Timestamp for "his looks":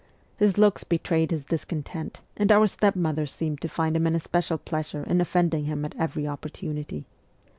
0.35-0.83